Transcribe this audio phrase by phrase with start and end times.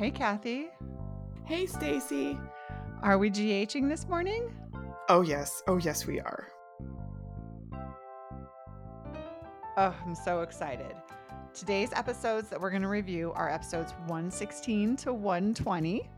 [0.00, 0.68] Hey, Kathy.
[1.44, 2.38] Hey, Stacy.
[3.02, 4.50] Are we GHing this morning?
[5.10, 5.62] Oh, yes.
[5.66, 6.48] Oh, yes, we are.
[9.76, 10.96] Oh, I'm so excited.
[11.52, 16.08] Today's episodes that we're going to review are episodes 116 to 120.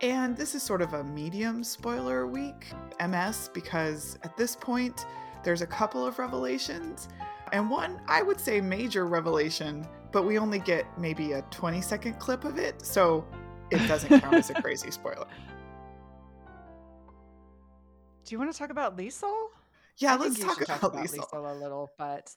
[0.00, 2.66] And this is sort of a medium spoiler week,
[3.00, 5.06] MS, because at this point,
[5.44, 7.08] there's a couple of revelations,
[7.52, 12.18] and one, I would say, major revelation, but we only get maybe a 20 second
[12.18, 13.24] clip of it, so
[13.70, 15.26] it doesn't count as a crazy spoiler.
[18.24, 19.32] Do you want to talk about Liesl?
[19.98, 21.28] Yeah, I let's talk about, talk about Liesl.
[21.30, 22.30] Liesl a little, but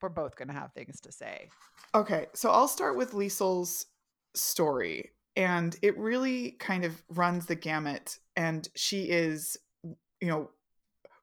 [0.00, 1.48] we're both going to have things to say.
[1.94, 3.86] Okay, so I'll start with Liesl's
[4.34, 5.10] story.
[5.36, 8.18] And it really kind of runs the gamut.
[8.36, 10.50] And she is, you know,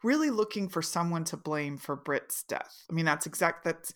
[0.04, 2.84] really looking for someone to blame for Britt's death.
[2.90, 3.94] I mean, that's exact that's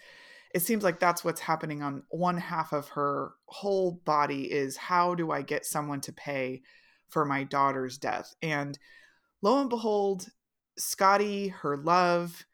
[0.54, 5.16] it seems like that's what's happening on one half of her whole body is how
[5.16, 6.62] do I get someone to pay
[7.08, 8.34] for my daughter's death?
[8.42, 8.78] And
[9.42, 10.28] lo and behold,
[10.78, 12.46] Scotty, her love,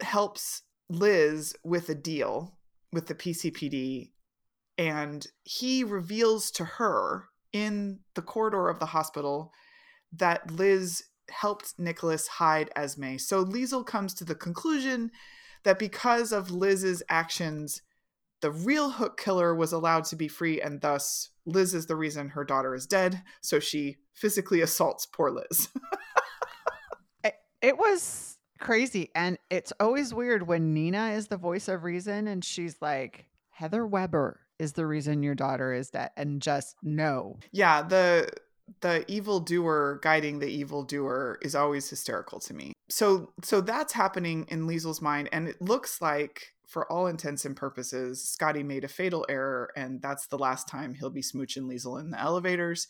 [0.00, 2.58] helps Liz with a deal
[2.92, 4.10] with the PCPD
[4.76, 9.52] and he reveals to her in the corridor of the hospital
[10.12, 13.16] that Liz helped Nicholas hide Esme.
[13.18, 15.10] So Liesl comes to the conclusion
[15.64, 17.82] that because of Liz's actions,
[18.40, 22.28] the real hook killer was allowed to be free, and thus Liz is the reason
[22.28, 23.22] her daughter is dead.
[23.40, 25.68] So she physically assaults poor Liz.
[27.24, 32.28] It, it was crazy, and it's always weird when Nina is the voice of reason,
[32.28, 37.38] and she's like, Heather Weber is the reason your daughter is dead, and just no.
[37.50, 38.28] yeah, the
[38.82, 42.73] the evil doer guiding the evil doer is always hysterical to me.
[42.88, 47.56] So so that's happening in Liesl's mind, and it looks like for all intents and
[47.56, 52.00] purposes, Scotty made a fatal error, and that's the last time he'll be smooching Liesl
[52.00, 52.88] in the elevators.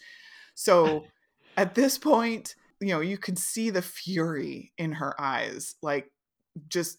[0.55, 1.05] So
[1.57, 6.11] at this point, you know, you can see the fury in her eyes, like
[6.69, 6.99] just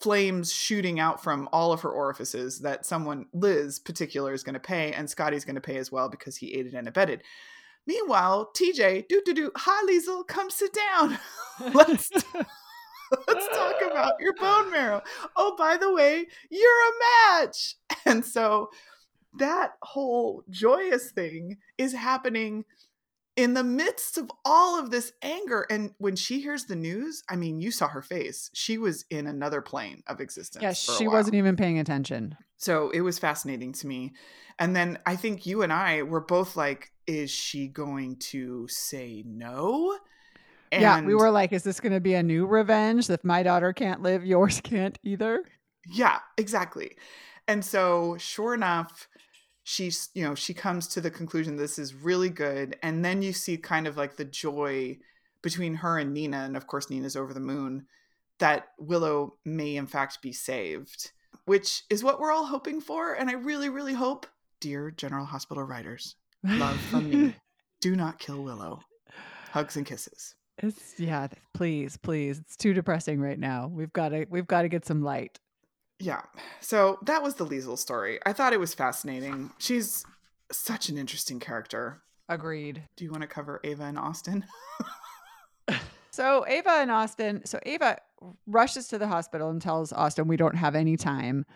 [0.00, 4.60] flames shooting out from all of her orifices that someone, Liz particular, is going to
[4.60, 7.22] pay, and Scotty's going to pay as well because he aided and abetted.
[7.88, 11.18] Meanwhile, TJ, do do do, hi Liesl, come sit down.
[11.72, 12.10] let's
[13.26, 15.00] let's talk about your bone marrow.
[15.34, 17.76] Oh, by the way, you're a match.
[18.04, 18.68] And so
[19.38, 22.66] that whole joyous thing is happening
[23.36, 25.66] in the midst of all of this anger.
[25.70, 28.50] And when she hears the news, I mean, you saw her face.
[28.52, 30.62] She was in another plane of existence.
[30.62, 32.36] Yeah, a she wasn't even paying attention.
[32.58, 34.12] So it was fascinating to me.
[34.58, 39.24] And then I think you and I were both like, is she going to say
[39.26, 39.98] no?
[40.70, 43.08] yeah, we were like, is this going to be a new revenge?
[43.08, 45.42] If my daughter can't live, yours can't either.
[45.90, 46.96] Yeah, exactly.
[47.48, 49.08] And so, sure enough,
[49.64, 52.76] she's, you know, she comes to the conclusion this is really good.
[52.82, 54.98] And then you see kind of like the joy
[55.40, 56.40] between her and Nina.
[56.44, 57.86] And of course, Nina's over the moon
[58.38, 61.12] that Willow may, in fact, be saved,
[61.46, 63.14] which is what we're all hoping for.
[63.14, 64.26] And I really, really hope,
[64.60, 67.34] dear General Hospital writers, love from me,
[67.80, 68.80] do not kill Willow.
[69.50, 70.34] Hugs and kisses.
[70.58, 72.38] It's yeah, please, please.
[72.38, 73.68] It's too depressing right now.
[73.68, 75.38] We've got to we've got to get some light.
[76.00, 76.22] Yeah.
[76.60, 78.18] So that was the Liesl story.
[78.26, 79.50] I thought it was fascinating.
[79.58, 80.04] She's
[80.52, 82.02] such an interesting character.
[82.28, 82.82] Agreed.
[82.96, 84.44] Do you want to cover Ava and Austin?
[86.18, 87.96] So Ava and Austin, so Ava
[88.44, 91.46] rushes to the hospital and tells Austin we don't have any time.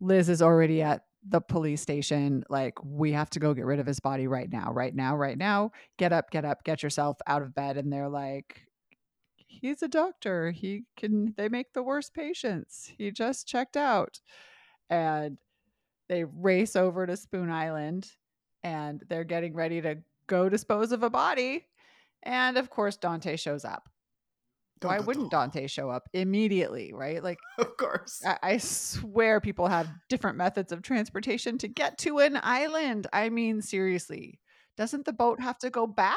[0.00, 3.86] Liz is already at the police station like we have to go get rid of
[3.86, 5.72] his body right now, right now, right now.
[5.96, 8.68] Get up, get up, get yourself out of bed and they're like
[9.48, 10.50] he's a doctor.
[10.50, 12.90] He can they make the worst patients.
[12.96, 14.20] He just checked out.
[14.90, 15.38] And
[16.08, 18.10] they race over to Spoon Island
[18.62, 19.96] and they're getting ready to
[20.26, 21.66] go dispose of a body.
[22.22, 23.88] And of course Dante shows up.
[24.80, 25.50] Dun, Why dun, wouldn't dun.
[25.50, 27.22] Dante show up immediately, right?
[27.22, 28.20] Like Of course.
[28.24, 33.06] I, I swear people have different methods of transportation to get to an island.
[33.12, 34.40] I mean, seriously.
[34.76, 36.16] Doesn't the boat have to go back?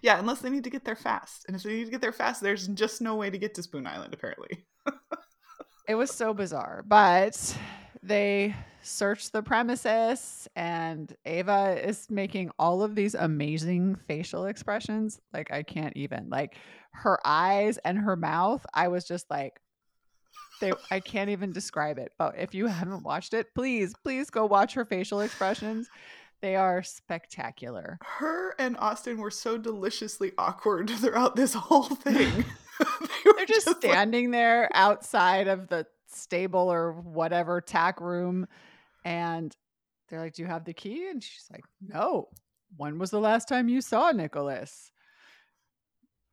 [0.00, 1.44] Yeah, unless they need to get there fast.
[1.46, 3.62] And if they need to get there fast, there's just no way to get to
[3.62, 4.64] Spoon Island, apparently.
[5.88, 6.84] It was so bizarre.
[6.86, 7.56] But
[8.02, 15.20] they search the premises and Ava is making all of these amazing facial expressions.
[15.32, 16.28] Like I can't even.
[16.30, 16.56] Like
[16.92, 19.60] her eyes and her mouth, I was just like
[20.60, 22.12] they I can't even describe it.
[22.18, 25.88] But if you haven't watched it, please, please go watch her facial expressions.
[26.40, 27.98] They are spectacular.
[28.02, 32.44] Her and Austin were so deliciously awkward throughout this whole thing.
[32.80, 32.86] They
[33.26, 38.46] were They're just like- standing there outside of the stable or whatever tack room
[39.04, 39.56] and
[40.08, 41.08] they're like, Do you have the key?
[41.08, 42.28] And she's like, No.
[42.76, 44.92] When was the last time you saw Nicholas?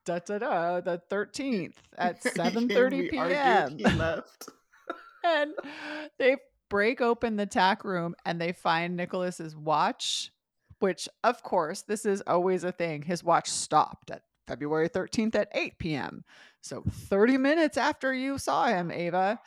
[0.05, 3.77] Da da da, the 13th at 7 30 p.m.
[3.77, 4.49] He left.
[5.25, 5.53] and
[6.17, 6.37] they
[6.69, 10.31] break open the tack room and they find Nicholas's watch,
[10.79, 13.01] which, of course, this is always a thing.
[13.01, 16.23] His watch stopped at February 13th at 8 p.m.
[16.61, 19.39] So 30 minutes after you saw him, Ava.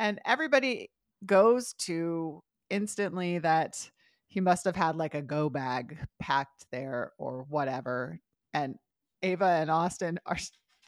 [0.00, 0.90] And everybody
[1.26, 3.90] goes to instantly that
[4.28, 8.18] he must have had like a go bag packed there or whatever.
[8.54, 8.76] And
[9.22, 10.38] Ava and Austin are,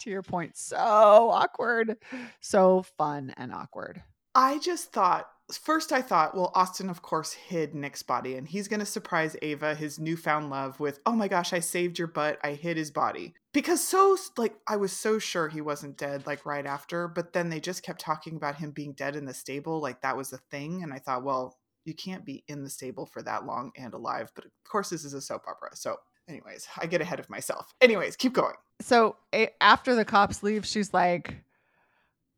[0.01, 1.99] to your point, so awkward,
[2.41, 4.03] so fun and awkward.
[4.35, 8.69] I just thought first I thought, well, Austin, of course, hid Nick's body, and he's
[8.69, 12.39] going to surprise Ava, his newfound love, with, oh my gosh, I saved your butt.
[12.43, 13.35] I hid his body.
[13.53, 17.51] Because so, like, I was so sure he wasn't dead, like, right after, but then
[17.51, 20.39] they just kept talking about him being dead in the stable, like that was a
[20.51, 20.83] thing.
[20.83, 24.31] And I thought, well, you can't be in the stable for that long and alive.
[24.35, 25.75] But of course, this is a soap opera.
[25.75, 25.97] So,
[26.29, 27.75] anyways, I get ahead of myself.
[27.81, 28.55] Anyways, keep going.
[28.81, 29.17] So,
[29.61, 31.45] after the cops leave, she's like,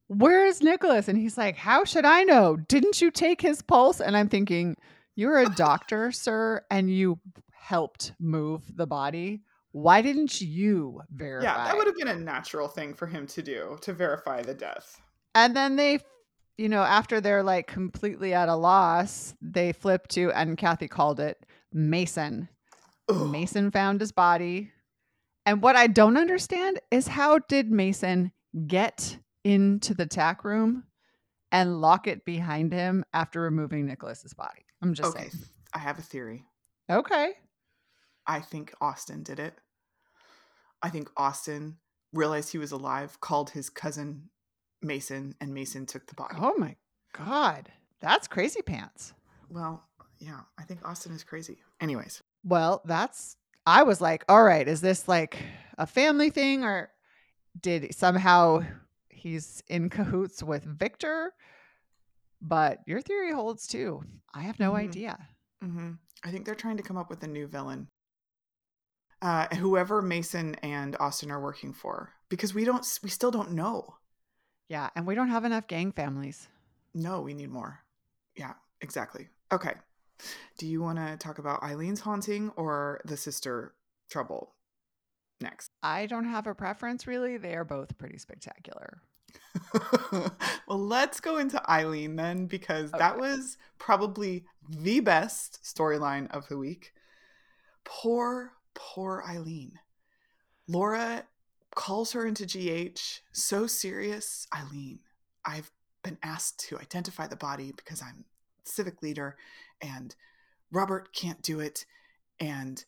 [0.09, 1.09] where is Nicholas?
[1.09, 2.57] And he's like, How should I know?
[2.57, 4.01] Didn't you take his pulse?
[4.01, 4.77] And I'm thinking,
[5.17, 7.19] You're a doctor, sir, and you
[7.53, 9.43] helped move the body.
[9.73, 11.47] Why didn't you verify?
[11.47, 14.55] Yeah, that would have been a natural thing for him to do to verify the
[14.55, 15.01] death.
[15.35, 15.99] And then they,
[16.57, 21.19] you know, after they're like completely at a loss, they flip to, and Kathy called
[21.19, 22.49] it Mason.
[23.11, 24.71] Mason found his body.
[25.45, 28.33] And what I don't understand is how did Mason
[28.67, 30.85] get into the tack room
[31.53, 34.65] and lock it behind him after removing Nicholas's body.
[34.83, 35.29] I'm just okay.
[35.29, 35.45] saying.
[35.73, 36.45] I have a theory.
[36.91, 37.33] Okay.
[38.27, 39.55] I think Austin did it.
[40.83, 41.77] I think Austin
[42.13, 44.31] realized he was alive, called his cousin
[44.83, 46.37] Mason, and Mason took the body.
[46.39, 46.77] Oh my
[47.13, 47.71] God.
[48.01, 49.15] That's crazy pants.
[49.49, 49.85] Well,
[50.19, 51.59] yeah, I think Austin is crazy.
[51.81, 52.23] Anyways.
[52.45, 53.37] Well, that's,
[53.67, 55.39] I was like, all right, is this like
[55.79, 56.91] a family thing or
[57.61, 58.65] did somehow
[59.25, 61.33] he's in cahoots with Victor.
[62.41, 64.03] But your theory holds too.
[64.35, 64.89] I have no mm-hmm.
[64.89, 65.29] idea.
[65.65, 65.93] Mm-hmm.
[66.23, 67.89] I think they're trying to come up with a new villain.
[69.23, 73.95] Uh, whoever Mason and Austin are working for, because we don't, we still don't know.
[74.69, 76.49] Yeah, and we don't have enough gang families.
[76.95, 77.81] No, we need more.
[78.37, 79.29] Yeah, exactly.
[79.51, 79.73] Okay.
[80.59, 83.73] Do you want to talk about Eileen's haunting or the sister
[84.11, 84.55] trouble
[85.41, 85.71] next?
[85.83, 87.39] I don't have a preference really.
[87.39, 89.01] They are both pretty spectacular.
[90.67, 92.99] well, let's go into Eileen then, because okay.
[92.99, 96.93] that was probably the best storyline of the week.
[97.85, 99.79] Poor, poor Eileen.
[100.67, 101.25] Laura
[101.75, 104.47] calls her into GH, so serious.
[104.57, 105.01] Eileen,
[105.45, 105.71] I've
[106.03, 108.25] been asked to identify the body because I'm
[108.65, 109.37] civic leader
[109.81, 110.15] and
[110.73, 111.85] Robert can't do it.
[112.41, 112.85] And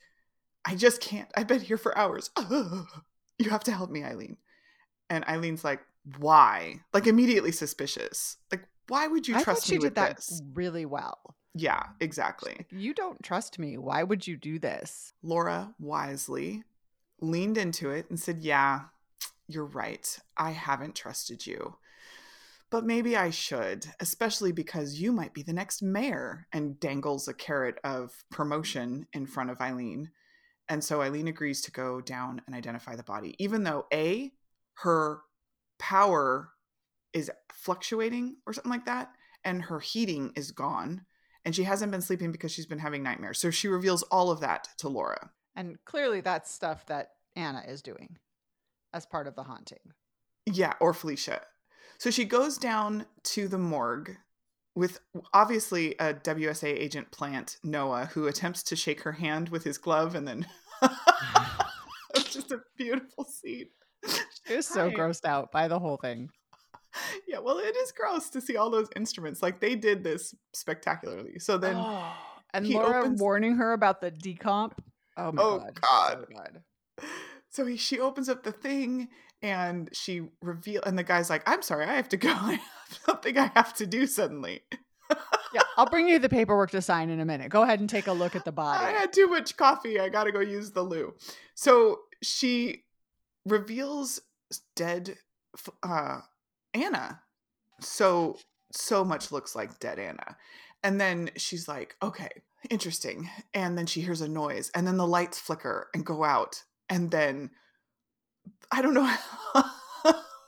[0.65, 1.29] I just can't.
[1.37, 2.31] I've been here for hours.
[3.39, 4.37] you have to help me, Eileen.
[5.09, 5.81] And Eileen's like,
[6.19, 6.81] why?
[6.93, 8.37] Like immediately suspicious.
[8.51, 10.43] Like why would you I trust me did that this?
[10.55, 11.37] really well.
[11.55, 12.67] Yeah, exactly.
[12.71, 13.79] You don't trust me.
[13.79, 15.13] Why would you do this?
[15.23, 16.63] Laura wisely
[17.21, 18.83] leaned into it and said, "Yeah,
[19.49, 20.19] you're right.
[20.37, 21.77] I haven't trusted you."
[22.69, 27.35] But maybe I should, especially because you might be the next mayor, and dangles a
[27.35, 30.11] carrot of promotion in front of Eileen.
[30.69, 34.33] And so Eileen agrees to go down and identify the body, even though A,
[34.79, 35.23] her
[35.89, 36.51] power
[37.13, 39.11] is fluctuating or something like that
[39.45, 41.03] and her heating is gone
[41.45, 43.39] and she hasn't been sleeping because she's been having nightmares.
[43.39, 45.31] So she reveals all of that to laura.
[45.55, 48.19] And clearly that's stuff that anna is doing
[48.93, 49.79] as part of the haunting.
[50.45, 51.43] Yeah or felicia.
[51.99, 54.17] So she goes down to the morgue
[54.75, 54.99] with
[55.33, 60.17] obviously a WSB agent plant noah who attempts to shake her hand with his glove
[60.17, 60.47] and then
[62.17, 63.69] it's just a beautiful scene
[64.47, 64.95] she was so Hi.
[64.95, 66.31] grossed out by the whole thing.
[67.27, 69.43] Yeah, well, it is gross to see all those instruments.
[69.43, 71.39] Like they did this spectacularly.
[71.39, 72.13] So then, oh,
[72.55, 73.21] and Laura opens...
[73.21, 74.73] warning her about the decomp.
[75.17, 75.81] Oh my oh, god!
[75.81, 76.27] God.
[76.29, 76.61] So, god.
[77.51, 79.09] so he, she opens up the thing
[79.43, 82.31] and she reveal, and the guy's like, "I'm sorry, I have to go.
[82.35, 84.63] I have something I have to do suddenly."
[85.53, 87.51] yeah, I'll bring you the paperwork to sign in a minute.
[87.51, 88.85] Go ahead and take a look at the body.
[88.85, 90.01] I had too much coffee.
[90.01, 91.15] I got to go use the loo.
[91.55, 92.85] So she
[93.45, 94.21] reveals
[94.75, 95.17] dead
[95.83, 96.21] uh,
[96.75, 97.23] Anna.
[97.81, 98.39] So
[98.73, 100.37] so much looks like dead Anna.
[100.83, 102.31] And then she's like, "Okay,
[102.71, 106.63] interesting." And then she hears a noise and then the lights flicker and go out
[106.89, 107.51] and then
[108.71, 109.11] I don't know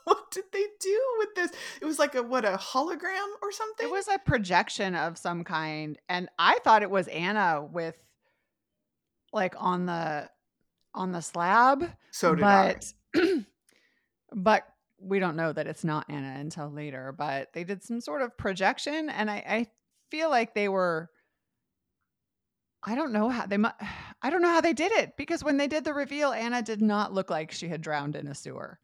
[0.03, 1.51] what did they do with this?
[1.81, 3.87] It was like a what a hologram or something.
[3.87, 7.95] It was a projection of some kind, and I thought it was Anna with
[9.31, 10.29] like on the
[10.93, 11.91] on the slab.
[12.11, 12.93] So did but
[14.33, 14.65] but
[14.99, 17.13] we don't know that it's not Anna until later.
[17.17, 19.67] But they did some sort of projection, and I, I
[20.11, 21.09] feel like they were.
[22.83, 23.57] I don't know how they.
[23.57, 23.69] mu-
[24.21, 26.81] I don't know how they did it because when they did the reveal, Anna did
[26.81, 28.79] not look like she had drowned in a sewer.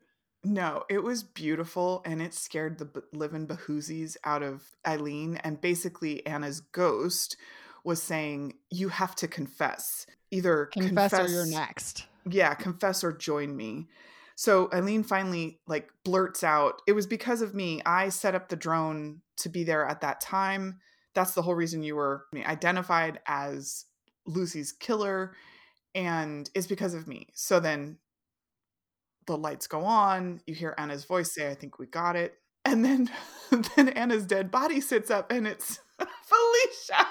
[0.45, 5.37] No, it was beautiful and it scared the b- living bahoozies out of Eileen.
[5.37, 7.35] And basically, Anna's ghost
[7.83, 10.05] was saying, You have to confess.
[10.31, 12.05] Either Confess, confess, or you're next.
[12.29, 13.87] Yeah, confess or join me.
[14.35, 17.81] So Eileen finally like blurts out, It was because of me.
[17.85, 20.79] I set up the drone to be there at that time.
[21.13, 23.85] That's the whole reason you were identified as
[24.25, 25.33] Lucy's killer.
[25.93, 27.27] And it's because of me.
[27.33, 27.97] So then
[29.25, 30.41] the lights go on.
[30.45, 32.35] You hear Anna's voice say, I think we got it.
[32.65, 33.09] And then
[33.75, 37.07] then Anna's dead body sits up and it's Felicia.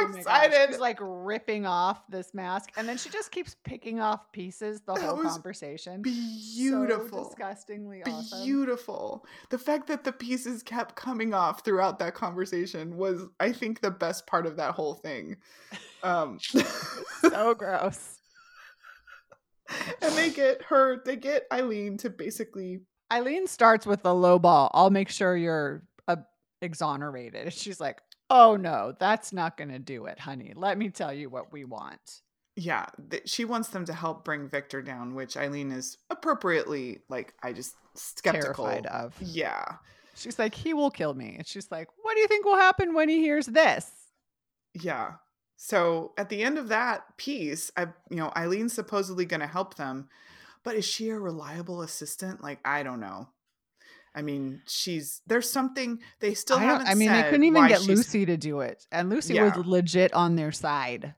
[0.00, 0.68] Oh excited.
[0.70, 4.94] She's like ripping off this mask, and then she just keeps picking off pieces the
[4.94, 6.02] whole conversation.
[6.02, 7.24] Beautiful.
[7.24, 8.44] so disgustingly awesome.
[8.44, 9.26] Beautiful.
[9.50, 13.90] The fact that the pieces kept coming off throughout that conversation was, I think, the
[13.90, 15.36] best part of that whole thing.
[16.02, 16.38] Um,
[17.20, 18.18] so gross.
[20.02, 22.80] and they get her, they get Eileen to basically
[23.12, 24.70] Eileen starts with the low ball.
[24.72, 26.16] I'll make sure you're uh,
[26.62, 27.52] exonerated.
[27.52, 28.00] She's like,
[28.30, 30.52] "Oh no, that's not going to do it, honey.
[30.56, 32.22] Let me tell you what we want."
[32.60, 37.34] yeah, th- she wants them to help bring Victor down, which Eileen is appropriately like,
[37.42, 38.64] I just skeptical.
[38.64, 39.16] Terrified of.
[39.20, 39.76] Yeah.
[40.14, 42.92] She's like, "He will kill me." And she's like, "What do you think will happen
[42.92, 43.90] when he hears this?"
[44.74, 45.14] Yeah.
[45.56, 49.76] So at the end of that piece, I you know, Eileen's supposedly going to help
[49.76, 50.08] them,
[50.62, 52.42] but is she a reliable assistant?
[52.42, 53.28] Like I don't know.
[54.14, 57.82] I mean, she's there's something they still I, haven't I mean, they couldn't even get
[57.82, 59.54] Lucy to do it, and Lucy Yeah.
[59.56, 61.14] was legit on their side.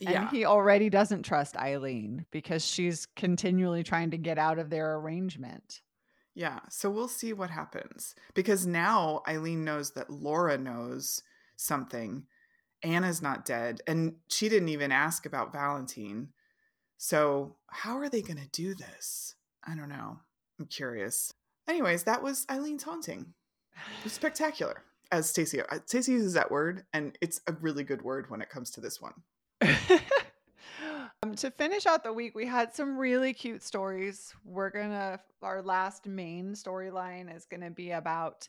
[0.00, 0.22] Yeah.
[0.22, 4.96] And he already doesn't trust Eileen because she's continually trying to get out of their
[4.96, 5.80] arrangement.
[6.34, 11.22] Yeah, so we'll see what happens because now Eileen knows that Laura knows
[11.56, 12.24] something.
[12.82, 16.30] Anna's not dead, and she didn't even ask about Valentine.
[16.98, 19.36] So, how are they going to do this?
[19.64, 20.18] I don't know.
[20.58, 21.32] I'm curious.
[21.68, 23.34] Anyways, that was Eileen's haunting.
[23.98, 28.02] It was spectacular, as Stacy uh, Stacy uses that word, and it's a really good
[28.02, 29.14] word when it comes to this one.
[31.22, 34.34] um, to finish out the week, we had some really cute stories.
[34.44, 38.48] We're gonna our last main storyline is gonna be about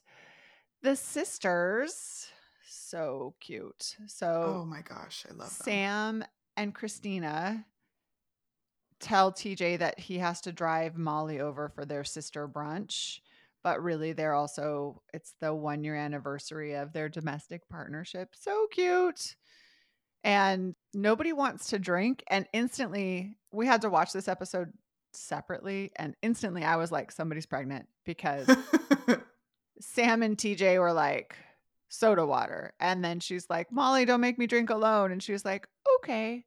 [0.82, 2.28] the sisters.
[2.68, 3.96] So cute.
[4.08, 5.66] So oh, my gosh, I love them.
[5.66, 6.26] Sam
[6.58, 7.64] and Kristina
[9.00, 13.20] tell TJ that he has to drive Molly over for their sister brunch.
[13.64, 18.30] But really, they're also, it's the one year anniversary of their domestic partnership.
[18.36, 19.36] So cute.
[20.24, 22.24] And nobody wants to drink.
[22.30, 24.72] And instantly, we had to watch this episode
[25.14, 25.92] separately.
[25.96, 28.48] And instantly, I was like, somebody's pregnant because
[29.80, 31.36] Sam and TJ were like,
[31.90, 32.74] soda water.
[32.80, 35.12] And then she's like, Molly, don't make me drink alone.
[35.12, 36.46] And she was like, okay.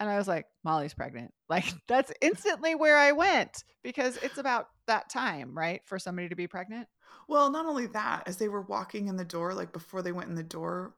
[0.00, 1.32] And I was like, Molly's pregnant.
[1.46, 5.82] Like, that's instantly where I went because it's about that time, right?
[5.84, 6.88] For somebody to be pregnant.
[7.28, 10.30] Well, not only that, as they were walking in the door, like before they went
[10.30, 10.94] in the door,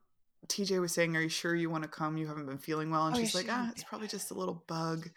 [0.47, 2.17] TJ was saying, Are you sure you want to come?
[2.17, 3.07] You haven't been feeling well.
[3.07, 5.11] And Oh, yeah, she's like, she Ah, it's probably just a little bug.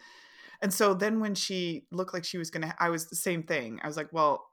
[0.60, 3.44] And so then when she looked like she was going to, I was the same
[3.44, 3.80] thing.
[3.82, 4.44] I was like, Well,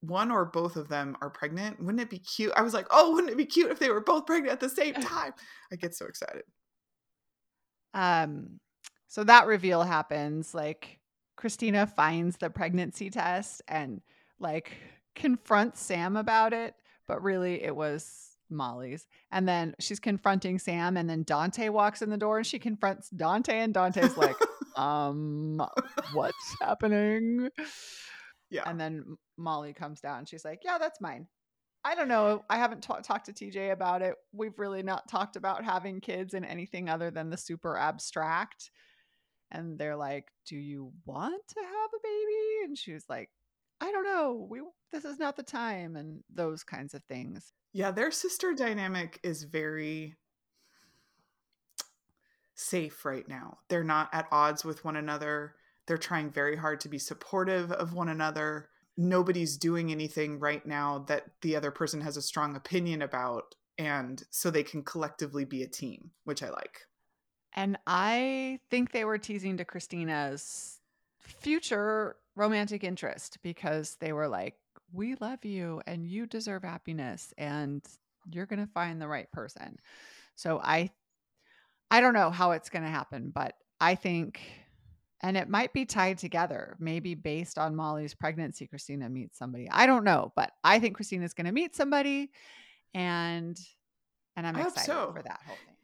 [0.00, 1.80] one or both of them are pregnant.
[1.80, 2.52] Wouldn't it be cute?
[2.56, 4.68] I was like, Oh, wouldn't it be cute if they were both pregnant at the
[4.68, 5.32] same time?
[5.72, 6.44] I get so excited.
[7.94, 8.60] Um,
[9.08, 10.54] so that reveal happens.
[10.54, 10.98] Like,
[11.38, 14.00] Kristina finds the pregnancy test and
[14.38, 14.72] like
[15.14, 16.74] confronts Sam about it,
[17.06, 19.06] but really it was Molly's.
[19.30, 23.10] And then she's confronting Sam, and then Dante walks in the door and she confronts
[23.10, 24.36] Dante, and Dante's like,
[24.76, 25.62] um,
[26.12, 27.48] what's happening?
[28.50, 28.62] Yeah.
[28.66, 31.26] And then Molly comes down and she's like, yeah, that's mine.
[31.84, 32.44] I don't know.
[32.48, 34.14] I haven't ta- talked to TJ about it.
[34.32, 38.70] We've really not talked about having kids in anything other than the super abstract.
[39.50, 43.30] And they're like, "Do you want to have a baby?" And she was like,
[43.80, 44.46] "I don't know.
[44.50, 44.62] We
[44.92, 47.52] this is not the time." And those kinds of things.
[47.72, 50.16] Yeah, their sister dynamic is very
[52.54, 53.58] safe right now.
[53.68, 55.56] They're not at odds with one another.
[55.86, 58.70] They're trying very hard to be supportive of one another.
[58.96, 63.54] Nobody's doing anything right now that the other person has a strong opinion about.
[63.76, 66.80] And so they can collectively be a team, which I like.
[67.54, 70.80] And I think they were teasing to Kristina's
[71.18, 74.56] future romantic interest because they were like,
[74.92, 77.82] we love you and you deserve happiness and
[78.30, 79.78] you're going to find the right person.
[80.36, 80.90] So I
[81.90, 84.40] I don't know how it's going to happen, but I think
[85.24, 89.70] and it might be tied together, maybe based on Molly's pregnancy Kristina meets somebody.
[89.70, 92.30] I don't know, but I think Kristina's going to meet somebody
[92.92, 93.58] and
[94.36, 95.12] and I'm I excited so.
[95.16, 95.76] for that whole thing.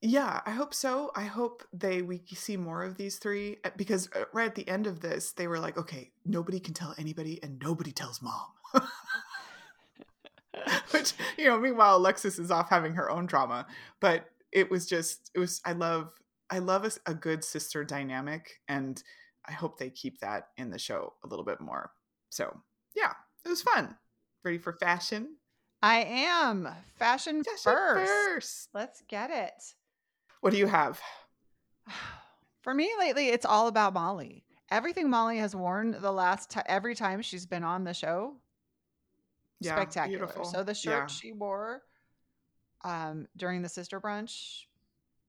[0.00, 1.12] Yeah, I hope so.
[1.14, 4.68] I hope they we see more of these three uh, because uh, right at the
[4.68, 8.48] end of this, they were like, "Okay, nobody can tell anybody, and nobody tells mom."
[10.90, 13.66] Which you know, meanwhile, Alexis is off having her own drama.
[14.00, 15.60] But it was just, it was.
[15.64, 16.12] I love,
[16.50, 19.02] I love a good sister dynamic, and
[19.46, 21.90] I hope they keep that in the show a little bit more.
[22.30, 22.60] So
[22.94, 23.12] yeah,
[23.44, 23.96] it was fun.
[24.44, 25.36] Ready for fashion?
[25.82, 28.12] I am fashion, Fashion first.
[28.28, 28.68] first.
[28.74, 29.74] Let's get it.
[30.40, 31.00] What do you have?
[32.62, 34.44] For me lately, it's all about Molly.
[34.70, 38.34] Everything Molly has worn the last ti every time she's been on the show,
[39.60, 40.26] Yeah, spectacular.
[40.26, 40.44] beautiful.
[40.44, 41.06] So the shirt Yeah.
[41.06, 41.82] she wore
[42.84, 44.64] um, during the sister brunch,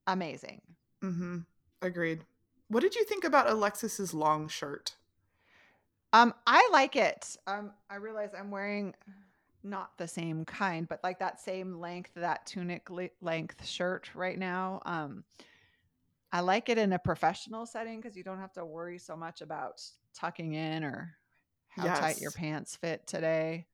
[0.08, 0.62] amazing.
[1.04, 1.40] Mm-hmm.
[1.82, 2.22] Agreed.
[2.68, 4.96] What did you think about Alexis's long shirt?
[6.14, 7.36] Um, I like it.
[7.48, 8.94] Um, I realize I'm wearing
[9.64, 14.38] not the same kind, but like that same length, that tunic le- length shirt right
[14.38, 14.82] now.
[14.86, 15.24] Um,
[16.32, 19.42] I like it in a professional setting because you don't have to worry so much
[19.42, 19.82] about
[20.14, 21.16] tucking in or
[21.70, 23.68] how tight your pants fit today.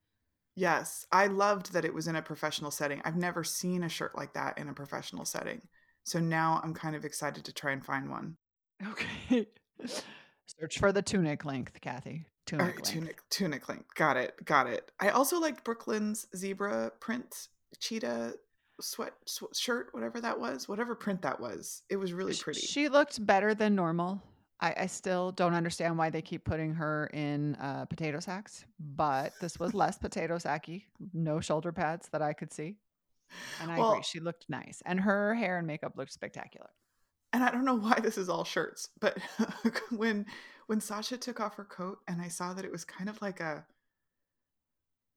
[0.55, 3.01] Yes, I loved that it was in a professional setting.
[3.03, 5.62] I've never seen a shirt like that in a professional setting.
[6.05, 8.38] So now I'm kind of excited to try and find one.
[8.88, 9.47] Okay.
[10.59, 12.27] Search for the tunic length, Kathy.
[12.45, 12.89] Tunic right, length.
[12.89, 13.95] tunic, tunic length.
[13.95, 14.91] Got it, got it.
[15.00, 17.47] I also liked Brook Lynn's zebra print
[17.79, 18.35] cheetah
[18.79, 21.81] sweat sw- shirt, whatever that was, whatever print that was.
[21.89, 22.59] It was really pretty.
[22.59, 24.21] She looked better than normal.
[24.62, 29.33] I, I still don't understand why they keep putting her in uh, potato sacks, but
[29.41, 30.83] this was less potato sacky.
[31.13, 32.77] No shoulder pads that I could see.
[33.62, 34.03] And I agree.
[34.03, 34.82] She looked nice.
[34.86, 36.70] And her hair and makeup looked spectacular.
[37.34, 39.17] and I don't know why this is all shirts, but
[39.91, 40.25] when
[40.67, 43.40] when Sasha took off her coat and I saw that it was kind of like
[43.40, 43.66] a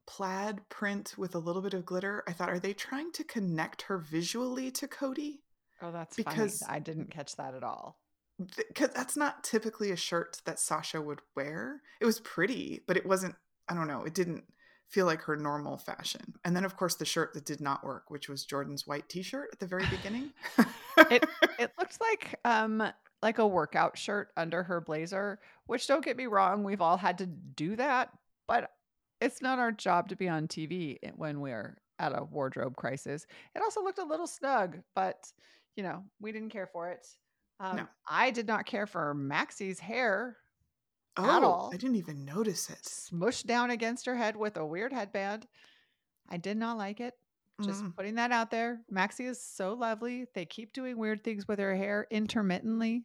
[0.07, 3.83] plaid print with a little bit of glitter, I thought, are they trying to connect
[3.83, 5.43] her visually to Cody?
[5.83, 6.77] Oh, that's Because- funny.
[6.77, 8.01] I didn't catch that at all.
[8.57, 11.83] Because that's not typically a shirt that Sasha would wear.
[12.01, 13.35] It was pretty, but it wasn't.
[13.69, 14.05] I don't know.
[14.05, 14.45] It didn't
[14.89, 16.35] feel like her normal fashion.
[16.45, 19.51] And then, of course, the shirt that did not work, which was Jordan's white T-shirt
[19.53, 20.31] at the very beginning.
[20.97, 21.25] It
[21.79, 22.83] looked like um
[23.23, 27.19] like a workout shirt under her blazer, which don't get me wrong, we've all had
[27.19, 28.11] to do that,
[28.47, 28.71] but
[29.21, 33.27] it's not our job to be on TV when we're at a wardrobe crisis.
[33.57, 35.17] It also looked a little snug, but
[35.75, 37.07] you know, we didn't care for it.
[37.61, 37.87] Um, No.
[38.09, 40.37] I did not care for Maxie's hair
[41.19, 41.71] oh, all.
[41.73, 42.83] I didn't even notice it.
[42.83, 45.47] smushed down against her head with a weird headband.
[46.29, 47.15] I did not like it.
[47.63, 47.97] Just Mm.
[47.97, 48.83] putting that out there.
[48.89, 50.27] Maxie is so lovely.
[50.35, 53.05] They keep doing weird things with her hair intermittently.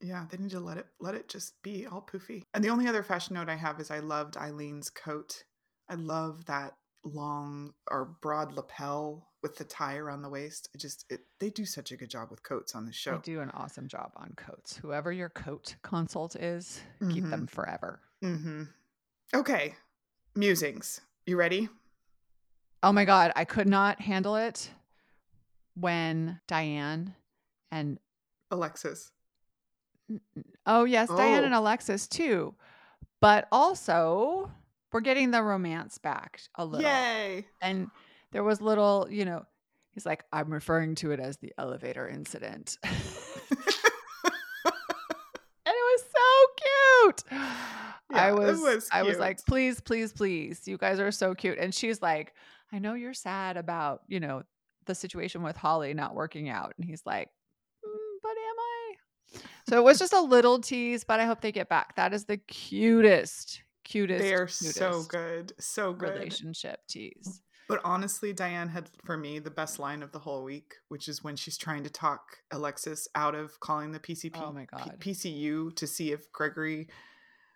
[0.00, 2.42] Yeah, they need to let it let it just be all poofy.
[2.54, 5.44] And the only other fashion note I have is I loved Eileen's coat.
[5.88, 10.68] I love that long or broad lapel with the tie around the waist.
[10.74, 13.18] It just it, they do such a good job with coats on the They show.
[13.18, 14.76] do an awesome job on coats.
[14.76, 17.30] Whoever your coat consult is, keep Mhm.
[17.30, 18.00] them forever.
[18.22, 18.64] Mm-hmm.
[19.34, 19.76] Okay,
[20.34, 21.00] musings.
[21.26, 21.68] You ready?
[22.82, 24.70] Oh my God, I could not handle it
[25.74, 27.14] when Diane
[27.70, 27.98] and
[28.50, 29.12] Alexis.
[30.66, 31.46] oh yes, Diane Oh.
[31.46, 32.54] and Alexis too,
[33.20, 34.50] but also
[34.90, 36.88] we're getting the romance back a little.
[36.88, 37.46] Yay!
[37.60, 37.90] And
[38.32, 39.44] there was little, you know,
[39.92, 42.76] he's like, I'm referring to it as the elevator incident.
[42.84, 42.94] and
[45.66, 47.24] it was so cute.
[47.30, 51.58] Yeah, I was, was I was like, please, please, please, you guys are so cute.
[51.58, 52.34] And she's like,
[52.72, 54.42] I know you're sad about, you know,
[54.86, 56.72] the situation with Holly not working out.
[56.78, 57.28] And he's like,
[57.84, 59.40] "Mm, but am I?
[59.68, 61.96] So it was just a little tease, but I hope they get back.
[61.96, 66.14] That is the cutest, cutest, They are so good, so good.
[66.14, 67.42] relationship tease.
[67.68, 71.22] But honestly, Diane had for me the best line of the whole week, which is
[71.22, 74.96] when she's trying to talk Alexis out of calling the PCP Oh my P- God.
[75.00, 76.88] PCU to see if Gregory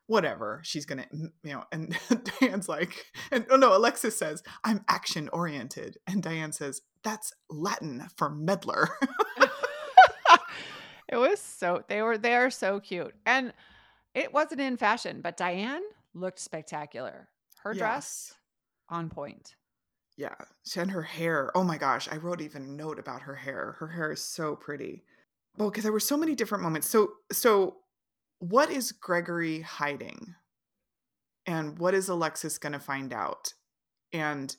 [0.09, 1.96] whatever she's gonna you know and
[2.40, 8.05] diane's like and oh no alexis says i'm action oriented and diane says that's latin
[8.16, 8.88] for meddler
[11.09, 13.53] it was so they were they are so cute and
[14.14, 15.83] it wasn't in fashion but diane
[16.14, 17.29] looked spectacular
[17.62, 18.38] her dress Yes.
[18.88, 19.55] on point
[20.23, 23.77] yeah and her hair oh my gosh i wrote even a note about her hair
[23.81, 25.03] her hair is so pretty
[25.59, 27.77] well because there were so many different moments so so
[28.41, 30.35] what is gregory hiding
[31.47, 33.55] And what is Alexis going to find out?
[34.13, 34.57] And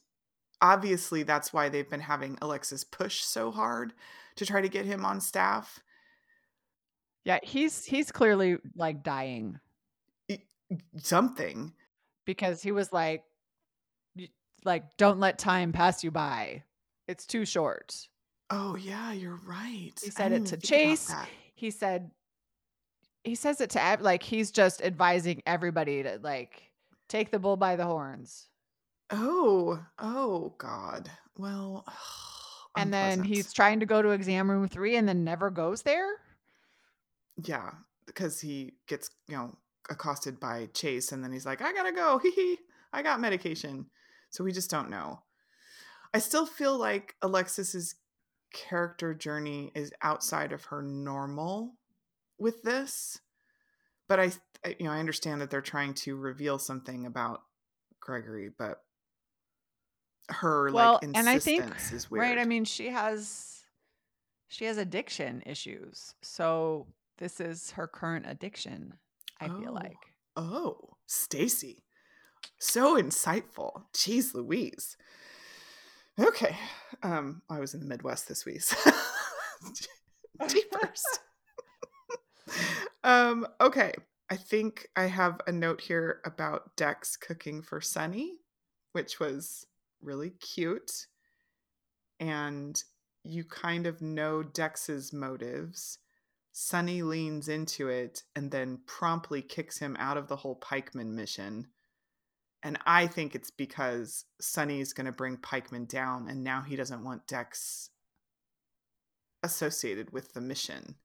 [0.62, 3.93] obviously, that's why they've been having Alexis push so hard
[4.38, 5.80] to try to get him on staff.
[7.26, 9.60] Yeah, he's he's clearly like dying.
[10.97, 11.73] Something.
[12.26, 13.23] Because he was like
[14.65, 16.63] like don't let time pass you by.
[17.08, 18.08] It's too short.
[18.49, 19.93] Oh yeah, you're right.
[20.02, 21.13] He said it to Chase.
[21.56, 22.12] He said
[23.23, 26.63] he says it to like he's just advising everybody to like
[27.08, 28.47] take the bull by the horns.
[29.10, 31.10] Oh, oh God.
[31.38, 31.86] Well,
[32.78, 36.08] and then he's trying to go to exam room three and then never goes there.
[37.43, 37.71] Yeah,
[38.06, 39.56] because he gets you know
[39.89, 42.17] accosted by Chase, and then he's like, "I gotta go.
[42.23, 42.58] Hee hee.
[42.91, 43.88] I got medication."
[44.33, 45.21] So we just don't know.
[46.11, 47.95] I still feel like Alexis's
[48.51, 51.73] character journey is outside of her normal
[52.37, 53.19] with this
[54.07, 54.31] but I,
[54.63, 57.41] I, you know i understand that they're trying to reveal something about
[57.99, 58.83] gregory but
[60.29, 62.21] her well, like and i think is weird.
[62.21, 63.63] right i mean she has
[64.49, 66.85] she has addiction issues so
[67.17, 68.93] this is her current addiction
[69.41, 69.59] i oh.
[69.59, 69.97] feel like
[70.35, 71.83] oh stacy
[72.63, 74.97] so insightful jeez louise
[76.19, 76.56] okay
[77.02, 78.62] um i was in the midwest this week
[80.47, 81.04] Jeepers.
[83.04, 83.93] um, okay.
[84.30, 88.39] I think I have a note here about Dex cooking for Sonny,
[88.93, 89.67] which was
[90.02, 91.08] really cute.
[92.19, 92.82] And
[93.23, 95.99] you kind of know Dex's motives.
[96.52, 101.67] Sonny leans into it and then promptly kicks him out of the whole Pikeman mission.
[102.63, 107.04] And I think it's because Sonny's going to bring Pikeman down, and now he doesn't
[107.04, 107.89] want Dex
[109.43, 110.95] associated with the mission.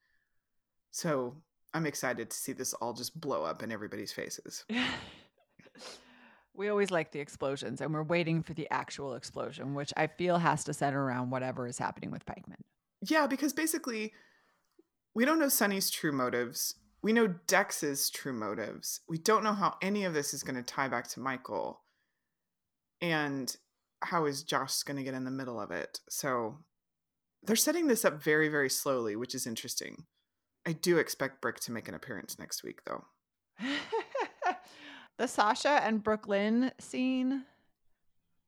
[0.92, 1.34] So
[1.74, 4.64] I'm excited to see this all just blow up in everybody's faces.
[6.54, 10.38] we always like the explosions, and we're waiting for the actual explosion, which I feel
[10.38, 12.62] has to center around whatever is happening with Pikeman.
[13.02, 14.12] Yeah, because basically,
[15.14, 16.76] we don't know Sonny's true motives.
[17.02, 19.00] We know Dex's true motives.
[19.08, 21.80] We don't know how any of this is going to tie back to Michael.
[23.00, 23.54] And
[24.02, 26.00] how is Josh going to get in the middle of it?
[26.08, 26.58] So
[27.42, 30.04] they're setting this up very, very slowly, which is interesting.
[30.66, 33.04] I do expect Brick to make an appearance next week, though.
[35.18, 37.44] the Sasha and Brook Lynn scene.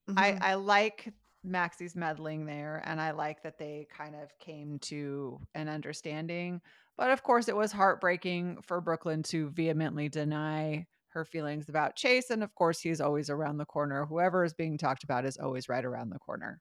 [0.08, 0.18] Mm-hmm.
[0.18, 5.40] I, I like Maxie's meddling there, and I like that they kind of came to
[5.54, 6.60] an understanding.
[7.00, 11.96] But of course, it was heartbreaking for Brook Lynn to vehemently deny her feelings about
[11.96, 12.28] Chase.
[12.28, 14.04] And of course, he's always around the corner.
[14.04, 16.60] Whoever is being talked about is always right around the corner.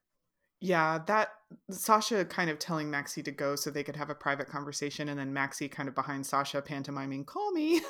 [0.62, 1.28] Yeah, that
[1.70, 5.18] Sasha kind of telling Maxie to go so they could have a private conversation, and
[5.18, 7.82] then Maxie kind of behind Sasha pantomiming, call me.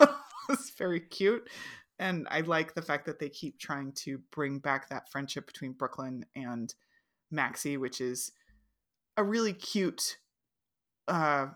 [0.48, 1.46] it's very cute.
[1.98, 5.72] And I like the fact that they keep trying to bring back that friendship between
[5.72, 6.74] Brook Lynn and
[7.30, 8.32] Maxie, which is
[9.18, 10.16] a really cute
[11.06, 11.48] uh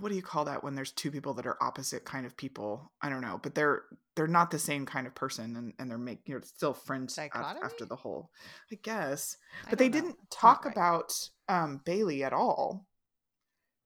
[0.00, 2.92] what do you call that when there's two people that are opposite kind of people?
[3.00, 3.84] I don't know, but they're
[4.16, 7.84] they're not the same kind of person, and, and they're making you're still friends after
[7.84, 8.30] the whole,
[8.72, 9.36] I guess.
[9.68, 10.00] But they know.
[10.00, 10.74] didn't talk right.
[10.74, 11.12] about
[11.48, 12.86] um, Bailey at all.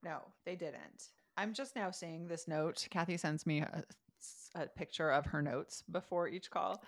[0.02, 1.10] No, they didn't.
[1.36, 2.86] I'm just now seeing this note.
[2.90, 3.84] Kathy sends me a,
[4.54, 6.82] a picture of her notes before each call,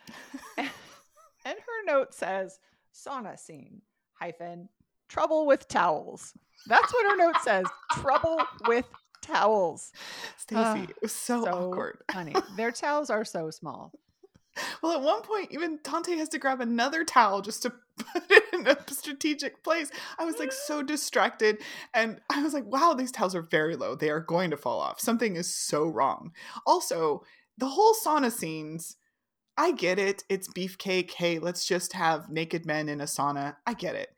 [0.57, 0.71] and,
[1.45, 2.59] and her note says
[2.95, 3.83] sauna scene
[4.15, 4.69] hyphen
[5.09, 6.33] trouble with towels.
[6.67, 7.67] That's what her note says.
[7.93, 8.87] Trouble with
[9.23, 9.93] towels.
[10.37, 11.99] Stacy, uh, it was so, so awkward.
[12.11, 13.93] Honey, their towels are so small.
[14.83, 18.43] Well, at one point, even Dante has to grab another towel just to put it
[18.55, 19.91] in a strategic place.
[20.19, 21.59] I was like so distracted.
[21.93, 23.95] And I was like, wow, these towels are very low.
[23.95, 24.99] They are going to fall off.
[24.99, 26.33] Something is so wrong.
[26.67, 27.23] Also,
[27.59, 28.97] the whole sauna scenes,
[29.59, 30.25] I get it.
[30.31, 31.11] It's beefcake.
[31.11, 33.57] Hey, let's just have naked men in a sauna.
[33.67, 34.16] I get it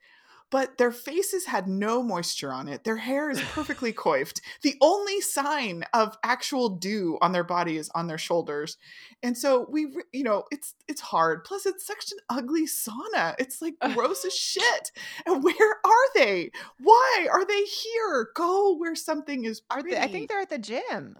[0.51, 2.83] but their faces had no moisture on it.
[2.83, 4.41] Their hair is perfectly coiffed.
[4.61, 8.77] The only sign of actual dew on their body is on their shoulders.
[9.21, 11.43] And so we you know, it's it's hard.
[11.43, 13.35] Plus it's such an ugly sauna.
[13.37, 14.91] It's like gross as shit.
[15.25, 15.53] And where
[15.85, 16.51] are they?
[16.79, 18.29] Why are they here?
[18.35, 19.91] Go where something is pretty.
[19.91, 21.17] They, I think they're at the gym.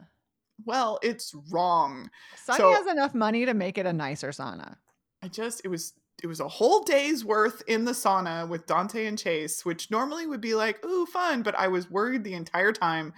[0.65, 2.09] Well, it's wrong.
[2.35, 4.75] Sonny so, has enough money to make it a nicer sauna.
[5.21, 9.05] I just it was it was a whole day's worth in the sauna with Dante
[9.05, 12.71] and Chase, which normally would be like, ooh, fun, but I was worried the entire
[12.71, 13.13] time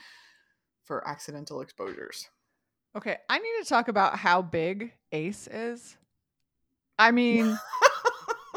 [0.83, 2.27] for accidental exposures.
[2.95, 5.97] Okay, I need to talk about how big Ace is.
[6.99, 7.57] I mean,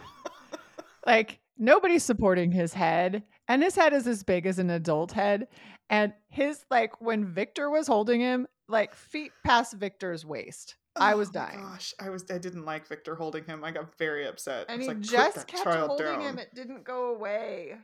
[1.07, 5.47] like nobody's supporting his head, and his head is as big as an adult head.
[5.89, 10.77] And his like when Victor was holding him, like feet past Victor's waist.
[10.97, 11.61] I oh was Oh dying.
[11.61, 12.25] Gosh, I was.
[12.31, 13.65] I didn't like Victor holding him.
[13.65, 14.67] I got very upset.
[14.69, 16.39] And he like, just kept holding down." him.
[16.39, 17.77] It didn't go away.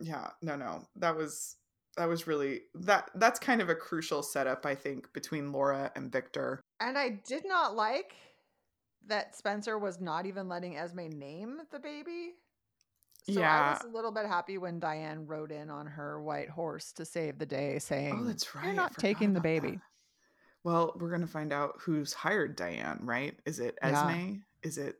[0.00, 1.56] yeah no no that was
[1.96, 6.12] that was really that that's kind of a crucial setup i think between laura and
[6.12, 8.14] victor And I did not like
[9.06, 12.34] that Spencer was not even letting Esme name the baby.
[13.30, 16.92] So I was a little bit happy when Diane rode in on her white horse
[16.92, 19.80] to save the day, oh, saying, oh that's right You're not taking the baby." that.
[20.66, 23.88] Well we're gonna find out who's hired diane right is it Yeah.
[24.08, 24.96] esme is it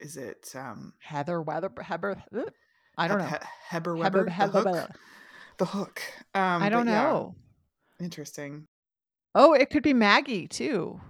[0.00, 2.20] is it um Heather Weather Heber.
[2.98, 3.24] I don't know.
[3.24, 3.36] He-
[3.70, 4.90] Heber Heber- Weber, the Heber- hook
[5.58, 6.02] the hook
[6.34, 7.34] um I don't but yeah, know.
[8.00, 8.66] interesting
[9.34, 11.00] Oh, it could be Maggie too.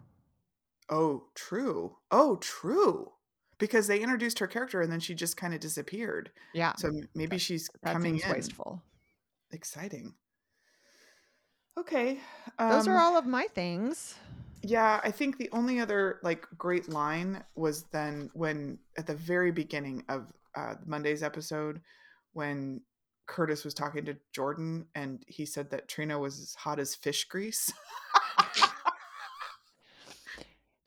[0.90, 3.12] oh true oh true
[3.58, 6.74] because they introduced her character and then she just kind of disappeared Yeah.
[6.76, 8.82] so maybe she's that coming in wasteful.
[9.50, 10.14] exciting
[11.78, 12.18] okay
[12.58, 14.14] Those are um, all of my things.
[14.62, 19.50] Yeah, I think the only other like great line was then when at the very
[19.50, 21.80] beginning of uh, Monday's episode
[22.32, 22.80] when
[23.26, 27.24] Curtis was talking to Jordan and he said that Trina was as hot as fish
[27.24, 27.72] grease.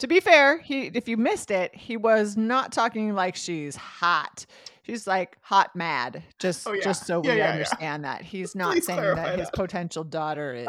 [0.06, 4.46] To be fair, he if you missed it, he was not talking like she's hot.
[4.84, 6.22] She's like hot mad.
[6.38, 6.84] Just Oh, yeah.
[6.84, 8.22] just so Yeah, we yeah, understand that.
[8.22, 9.56] He's not Please saying that his that.
[9.56, 10.68] potential daughter is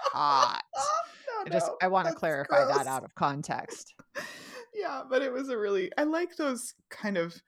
[0.00, 0.64] hot.
[0.74, 2.76] No, I just no, I want to clarify gross.
[2.76, 3.94] that out of context.
[4.74, 7.40] yeah, but it was a really I like those kind of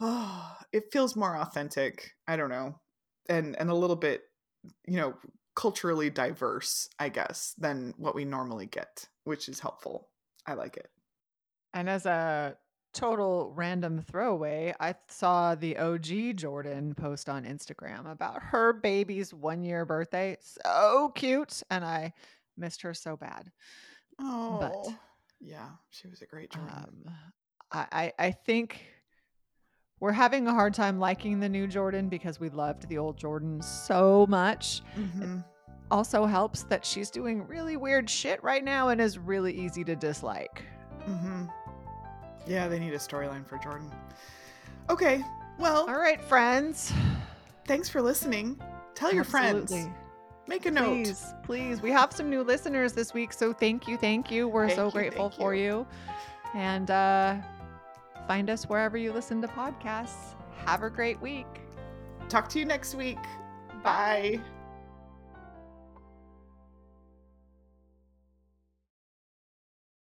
[0.00, 2.12] oh, it feels more authentic.
[2.26, 2.80] I don't know.
[3.28, 4.22] And and a little bit,
[4.86, 5.12] you know,
[5.54, 10.08] culturally diverse, I guess, than what we normally get, which is helpful.
[10.48, 10.88] I like it.
[11.74, 12.56] And as a
[12.94, 19.62] total random throwaway, I saw the OG Jordan post on Instagram about her baby's one
[19.62, 20.38] year birthday.
[20.40, 21.62] So cute.
[21.70, 22.14] And I
[22.56, 23.52] missed her so bad.
[24.18, 24.96] Oh.
[25.38, 26.72] yeah, she was a great Jordan.
[26.74, 27.14] Um,
[27.70, 28.80] I, I think
[30.00, 33.60] we're having a hard time liking the new Jordan because we loved the old Jordan
[33.60, 34.80] so much.
[34.96, 35.44] Mhm.
[35.90, 39.96] Also helps that she's doing really weird shit right now and is really easy to
[39.96, 40.62] dislike.
[41.08, 41.44] Mm-hmm.
[42.46, 43.90] Yeah, they need a storyline for Jordan.
[44.90, 45.24] Okay,
[45.58, 46.92] well, All right, friends.
[47.66, 48.60] thanks for listening.
[48.94, 49.64] Tell your friends.
[49.72, 49.92] Absolutely.
[50.46, 51.04] Make a note.
[51.04, 51.82] Please, please.
[51.82, 54.48] We have some new listeners this week, so thank you, thank you.
[54.48, 55.62] We're Thank so you, grateful for you.
[55.62, 55.86] you.
[56.54, 57.36] And uh,
[58.26, 60.34] find us wherever you listen to podcasts.
[60.64, 61.46] Have a great week.
[62.30, 63.18] Talk to you next week.
[63.82, 64.40] Bye.